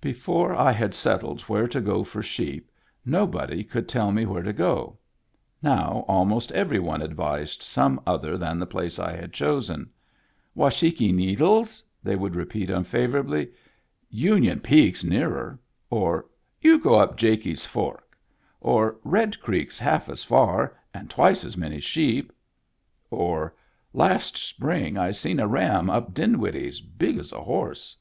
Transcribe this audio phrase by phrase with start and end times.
[0.00, 2.70] Before I had set tled where to go for sheep,
[3.04, 4.96] nobody could tell me where to go;
[5.60, 9.90] now almost every one advised some other than the place I had chosen."
[10.56, 13.48] Washakie Needles?" they would repeat unfavorably;
[14.12, 15.58] Un ion Peak's nearer;"
[15.90, 16.26] or,
[16.60, 18.16] "You go up Jakey's Fork;"
[18.60, 22.30] or" Red Creek's half as far, and twice as many sheep;"
[23.10, 23.52] or,"
[23.92, 27.96] Last spring I seen a ram up Dinwiddle big as a horse."